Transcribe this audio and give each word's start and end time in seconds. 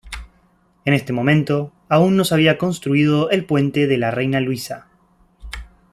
En 0.83 0.95
este 0.95 1.13
momento, 1.13 1.71
aún 1.87 2.17
no 2.17 2.25
se 2.25 2.33
había 2.33 2.57
construido 2.57 3.29
el 3.29 3.45
Puente 3.45 3.85
de 3.85 3.99
la 3.99 4.09
Reina 4.09 4.39
Luisa. 4.39 4.87